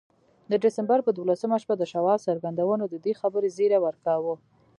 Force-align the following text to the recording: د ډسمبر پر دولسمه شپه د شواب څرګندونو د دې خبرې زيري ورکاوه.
د 0.51 0.53
ډسمبر 0.63 0.99
پر 1.05 1.13
دولسمه 1.19 1.57
شپه 1.63 1.75
د 1.77 1.83
شواب 1.91 2.19
څرګندونو 2.27 2.83
د 2.89 2.95
دې 3.05 3.13
خبرې 3.21 3.49
زيري 3.57 3.79
ورکاوه. 3.85 4.33